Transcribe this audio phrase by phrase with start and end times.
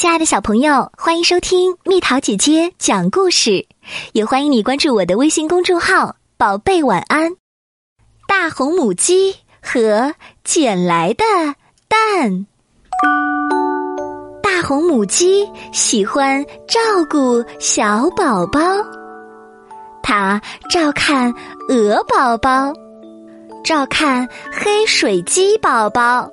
[0.00, 3.66] 亲爱的小朋友，欢迎收听蜜桃姐姐讲故事，
[4.14, 7.32] 也欢迎你关注我的微信公众号“宝贝晚安”。
[8.26, 11.22] 大红母鸡和捡来的
[11.86, 12.46] 蛋。
[14.42, 16.80] 大红母鸡喜欢照
[17.10, 18.58] 顾小宝宝，
[20.02, 20.40] 它
[20.70, 21.30] 照看
[21.68, 22.72] 鹅宝宝，
[23.62, 26.26] 照看黑水鸡宝宝，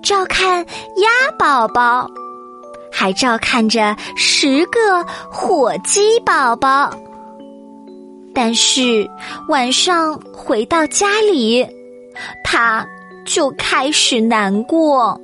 [0.00, 0.64] 照看
[0.98, 2.08] 鸭宝宝。
[2.96, 6.88] 还照看着十个火鸡宝宝，
[8.32, 9.10] 但是
[9.48, 11.66] 晚上回到家里，
[12.44, 12.86] 他
[13.26, 15.20] 就开始难过，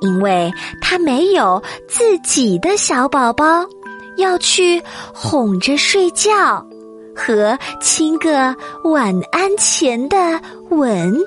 [0.00, 3.66] 因为他没有自己的小宝宝
[4.16, 4.80] 要去
[5.12, 6.64] 哄着睡觉
[7.16, 10.16] 和亲个晚安前的
[10.70, 11.20] 吻。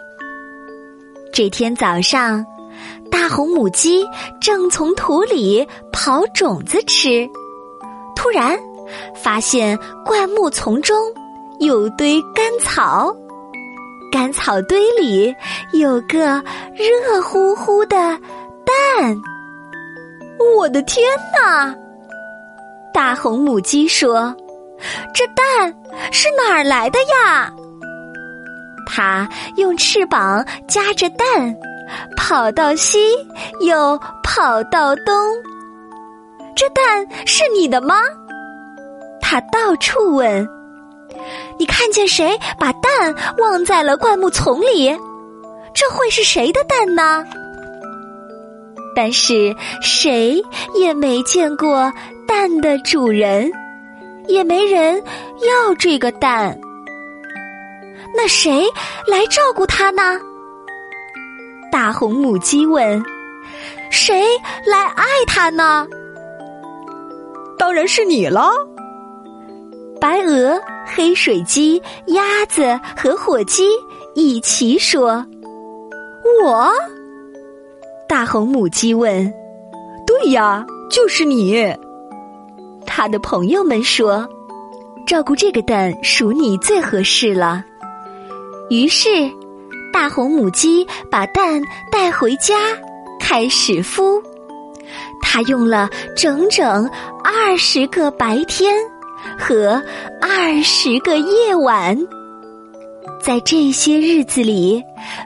[1.34, 2.46] 这天早上。
[3.28, 4.08] 大红母鸡
[4.40, 7.30] 正从土里刨种子吃，
[8.16, 8.58] 突然
[9.14, 10.96] 发现灌木丛中
[11.60, 13.14] 有堆干草，
[14.14, 15.36] 干草堆里
[15.74, 16.42] 有个
[16.74, 19.22] 热乎乎的蛋。
[20.56, 21.76] 我的天哪！
[22.94, 24.34] 大红母鸡说
[25.14, 25.76] ：“这蛋
[26.14, 27.52] 是哪儿来的呀？”
[28.88, 31.54] 它用翅膀夹着蛋。
[32.16, 33.00] 跑到西，
[33.62, 35.14] 又跑到东。
[36.56, 37.96] 这蛋是你的吗？
[39.22, 40.48] 他到处问。
[41.60, 44.96] 你看见谁把蛋忘在了灌木丛里？
[45.74, 47.26] 这会是谁的蛋呢？
[48.96, 50.42] 但是谁
[50.74, 51.92] 也没见过
[52.28, 53.52] 蛋的主人，
[54.28, 55.02] 也没人
[55.42, 56.58] 要这个蛋。
[58.16, 58.66] 那谁
[59.06, 60.20] 来照顾它呢？
[61.72, 63.04] 大红母鸡问
[63.92, 64.24] ：“谁
[64.66, 65.88] 来爱它呢？”
[67.58, 68.50] 当然是你了。
[70.00, 73.70] 白鹅、黑水鸡、鸭子和火鸡
[74.16, 75.26] 一起说
[76.44, 76.70] ：“我。”
[78.08, 79.34] 大红母鸡问
[80.08, 81.76] ：“对呀，就是你。”
[82.86, 84.28] 他的朋友们说
[85.06, 87.64] ：“照顾这个蛋属你最合适了。”
[88.70, 89.10] 于是。
[89.98, 91.60] 大红母鸡把蛋
[91.92, 92.54] 带回家，
[93.20, 94.22] 开始孵。
[95.24, 96.88] 它用了整整
[97.24, 98.76] 二十个白天
[99.40, 99.82] 和
[100.22, 101.98] 二十个夜晚。
[103.20, 104.84] 在这些日子里，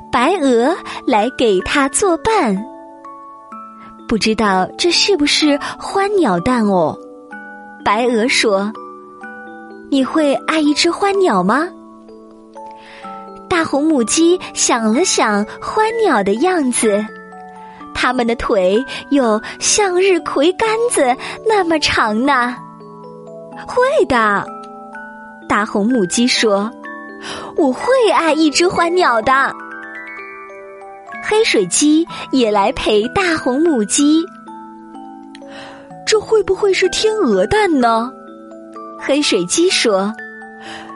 [0.10, 0.74] 白鹅
[1.06, 2.58] 来给它作伴。
[4.08, 6.98] 不知道这是不是欢鸟蛋哦？
[7.84, 8.72] 白鹅说
[9.92, 11.68] ：“你会爱一只欢鸟吗？”
[13.62, 17.06] 大红母鸡想了想，欢鸟的样子，
[17.94, 22.56] 它们的腿有向日葵杆子那么长呢。
[23.68, 24.44] 会的，
[25.48, 26.72] 大红母鸡说
[27.56, 29.54] ：“我会爱一只欢鸟的。”
[31.22, 34.26] 黑水鸡也来陪大红母鸡。
[36.04, 38.12] 这会不会是天鹅蛋呢？
[38.98, 40.12] 黑水鸡说：“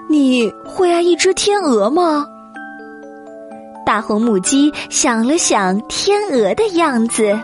[0.10, 2.26] 你会爱一只天鹅吗？”
[3.96, 7.40] 大红母鸡想了想天鹅的样子，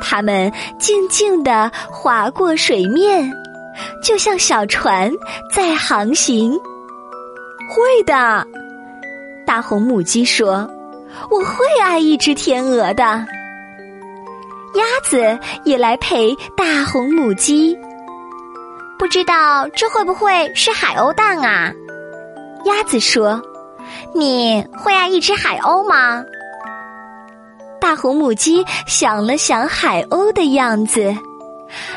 [0.00, 3.32] 它们静静地划过水面，
[4.00, 5.10] 就像小船
[5.52, 6.52] 在航行。
[7.68, 8.46] 会的，
[9.44, 10.70] 大红母鸡说
[11.32, 13.02] ：“我会爱一只天鹅的。”
[14.76, 17.76] 鸭子也来陪大红母鸡。
[18.96, 21.72] 不知道这会不会是海鸥蛋啊？
[22.66, 23.42] 鸭子说。
[24.14, 26.24] 你会爱一只海鸥吗？
[27.80, 31.14] 大红母鸡想了想海鸥的样子，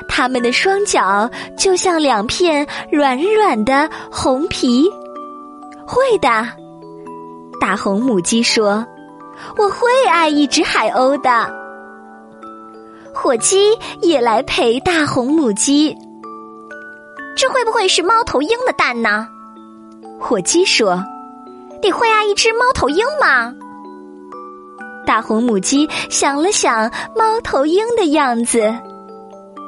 [0.07, 4.87] 它们的双脚就像两片软软的红皮。
[5.87, 6.45] 会的，
[7.59, 8.85] 大红母鸡说
[9.57, 11.51] ：“我会爱一只海鸥的。”
[13.15, 15.97] 火鸡也来陪大红母鸡。
[17.35, 19.27] 这会不会是猫头鹰的蛋呢？
[20.19, 21.03] 火鸡说。
[21.81, 23.53] 你会爱一只猫头鹰吗？
[25.05, 28.73] 大红母鸡想了想猫头鹰的样子，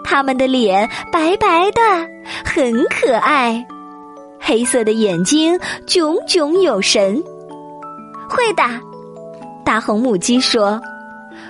[0.03, 1.81] 它们的脸白白的，
[2.45, 3.65] 很可爱，
[4.39, 7.23] 黑色的眼睛炯炯有神。
[8.29, 8.63] 会的，
[9.65, 10.79] 大红母鸡说：“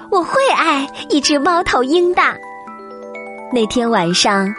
[0.09, 2.21] 我会爱一只猫头鹰的。”
[3.53, 4.49] 那天晚上，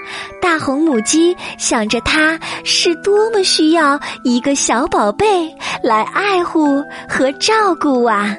[0.43, 5.49] 大红母鸡想着它是多么需要一个小宝贝
[5.83, 8.37] 来爱护和照顾啊！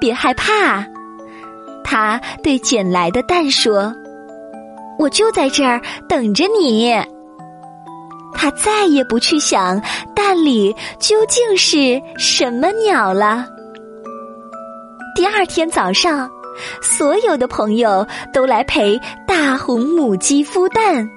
[0.00, 0.86] 别害怕，
[1.84, 3.92] 他对捡来的蛋说
[4.98, 6.94] ：“我就在这儿等着你。”
[8.34, 9.82] 他再也不去想
[10.14, 13.44] 蛋里究竟是什么鸟了。
[15.16, 16.30] 第二天早上，
[16.80, 18.96] 所有的朋友都来陪
[19.26, 21.08] 大红母鸡孵蛋。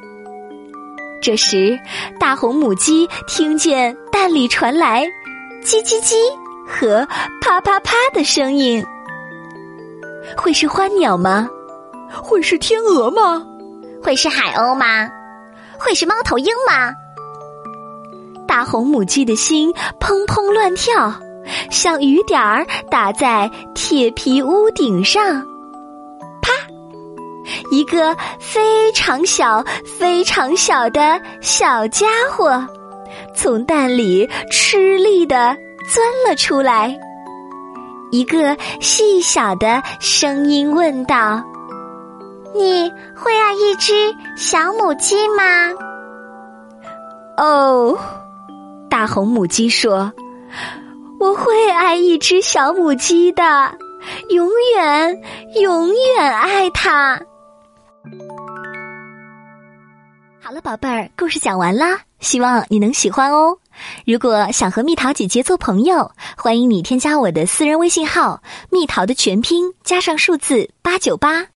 [1.22, 1.80] 这时，
[2.20, 5.06] 大红母鸡听见蛋里传来
[5.64, 6.16] “叽叽叽”
[6.68, 7.08] 和
[7.40, 8.84] “啪啪啪”的声音，
[10.36, 11.48] 会是欢鸟吗？
[12.12, 13.46] 会是天鹅吗？
[14.02, 15.10] 会是海鸥吗？
[15.78, 16.94] 会是猫头鹰吗？
[18.48, 21.14] 大红母鸡的心砰砰乱跳，
[21.70, 25.46] 像雨点儿打在铁皮屋顶上。
[26.42, 26.52] 啪！
[27.72, 32.66] 一个非常小、非常小的小家伙
[33.36, 35.56] 从蛋里吃力的
[35.90, 36.98] 钻了出来。
[38.12, 41.42] 一个细小的声音问道
[42.54, 43.94] ：“你会爱一只
[44.36, 45.44] 小母鸡吗？”
[47.38, 47.98] 哦。
[48.90, 50.12] 大红母鸡说
[51.18, 53.74] ：“我会爱一只小母鸡的，
[54.28, 55.22] 永远
[55.62, 57.22] 永远爱它。”
[60.44, 63.60] 好了，宝贝儿，故事讲完啦，希望你能喜欢哦。
[64.08, 68.42] 如果想和蜜桃姐姐做朋友，欢迎你添加我的私人微信号
[68.72, 71.46] “蜜桃”的全拼加上数字八九八。